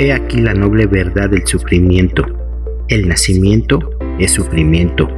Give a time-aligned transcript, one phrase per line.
[0.00, 2.24] He aquí la noble verdad del sufrimiento.
[2.88, 5.10] El nacimiento es sufrimiento.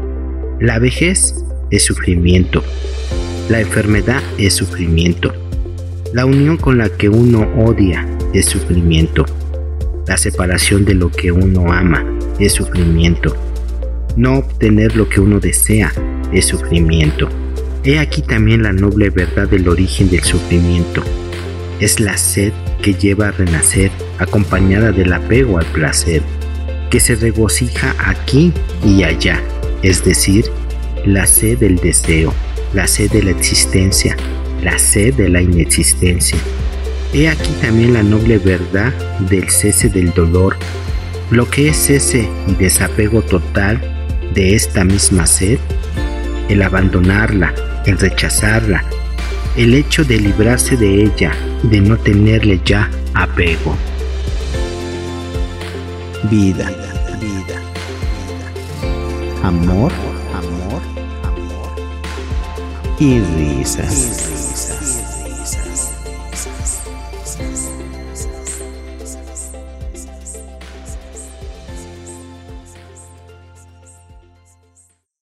[0.59, 1.37] La vejez
[1.71, 2.65] es sufrimiento.
[3.49, 5.33] La enfermedad es sufrimiento.
[6.13, 9.25] La unión con la que uno odia es sufrimiento.
[10.09, 12.05] La separación de lo que uno ama
[12.41, 13.37] es sufrimiento.
[14.17, 15.93] No obtener lo que uno desea
[16.33, 17.29] es sufrimiento.
[17.85, 21.05] He aquí también la noble verdad del origen del sufrimiento.
[21.83, 26.23] Es la sed que lleva a renacer acompañada del apego al placer,
[26.91, 28.53] que se regocija aquí
[28.87, 29.43] y allá,
[29.83, 30.45] es decir,
[31.05, 32.33] la sed del deseo,
[32.73, 34.17] la sed de la existencia,
[34.63, 36.39] la sed de la inexistencia.
[37.13, 38.93] He aquí también la noble verdad
[39.29, 40.59] del cese del dolor,
[41.33, 43.81] lo que es cese y desapego total
[44.33, 45.59] de esta misma sed,
[46.49, 47.53] el abandonarla,
[47.87, 48.85] el rechazarla,
[49.57, 53.77] el hecho de librarse de ella, de no tenerle ya apego.
[56.31, 56.71] Vida,
[57.21, 57.61] vida,
[59.43, 59.93] amor,
[60.35, 60.83] amor,
[61.25, 61.73] amor
[62.99, 64.42] y risas.